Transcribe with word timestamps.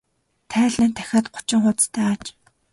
Тайлан 0.51 0.87
нь 0.89 0.95
дахиад 0.97 1.25
гучин 1.33 1.61
хуудастай 1.63 2.07
аж. 2.13 2.25